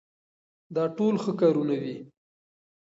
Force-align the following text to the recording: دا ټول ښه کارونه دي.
دا 0.75 0.83
ټول 0.97 1.15
ښه 1.23 1.31
کارونه 1.41 1.75
دي. 1.83 1.95